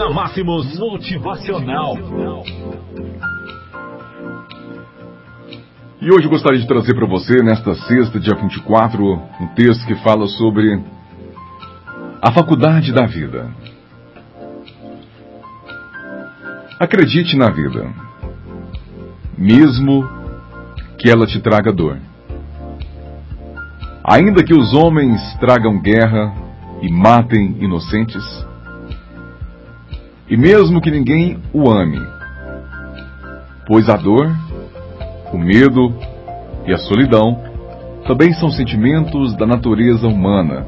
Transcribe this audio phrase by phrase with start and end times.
[0.00, 1.94] Na Máximos Motivacional.
[6.00, 9.94] E hoje eu gostaria de trazer para você, nesta sexta, dia 24, um texto que
[9.96, 10.82] fala sobre
[12.22, 13.50] a faculdade da vida.
[16.78, 17.92] Acredite na vida,
[19.36, 20.08] mesmo
[20.96, 21.98] que ela te traga dor.
[24.02, 26.34] Ainda que os homens tragam guerra
[26.80, 28.24] e matem inocentes,
[30.30, 32.00] e mesmo que ninguém o ame,
[33.66, 34.30] pois a dor,
[35.32, 35.92] o medo
[36.64, 37.36] e a solidão
[38.06, 40.64] também são sentimentos da natureza humana.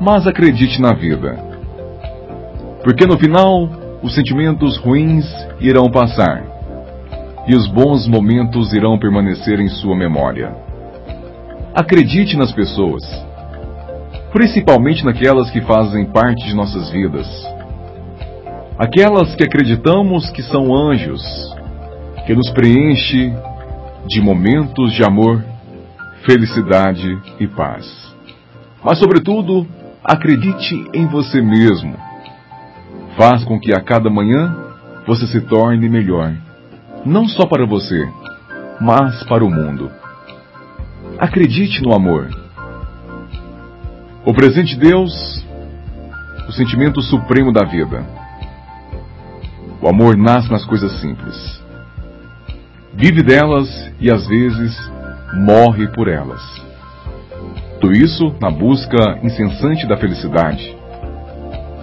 [0.00, 1.36] Mas acredite na vida,
[2.84, 3.68] porque no final
[4.04, 5.26] os sentimentos ruins
[5.58, 6.44] irão passar
[7.48, 10.54] e os bons momentos irão permanecer em sua memória.
[11.74, 13.02] Acredite nas pessoas,
[14.32, 17.57] principalmente naquelas que fazem parte de nossas vidas.
[18.78, 21.22] Aquelas que acreditamos que são anjos,
[22.26, 23.32] que nos preenche
[24.06, 25.44] de momentos de amor,
[26.24, 27.86] felicidade e paz.
[28.84, 29.66] Mas, sobretudo,
[30.04, 32.08] acredite em você mesmo
[33.18, 34.56] Faz com que a cada manhã
[35.04, 36.32] você se torne melhor,
[37.04, 38.08] não só para você,
[38.80, 39.90] mas para o mundo.
[41.18, 42.28] Acredite no amor.
[44.24, 45.44] O presente de Deus,
[46.48, 48.06] o sentimento supremo da vida.
[49.80, 51.62] O amor nasce nas coisas simples.
[52.94, 53.68] Vive delas
[54.00, 54.76] e às vezes
[55.34, 56.42] morre por elas.
[57.80, 60.78] Tudo isso na busca incessante da felicidade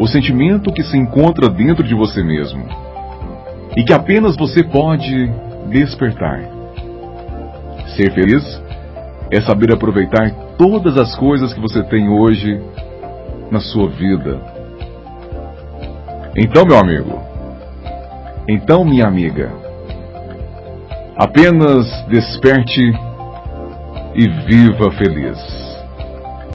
[0.00, 2.66] o sentimento que se encontra dentro de você mesmo
[3.76, 5.30] e que apenas você pode
[5.68, 6.40] despertar.
[7.94, 8.62] Ser feliz
[9.30, 12.58] é saber aproveitar todas as coisas que você tem hoje
[13.50, 14.40] na sua vida.
[16.34, 17.20] Então, meu amigo,
[18.50, 19.52] então, minha amiga,
[21.16, 22.82] apenas desperte
[24.14, 25.69] e viva feliz.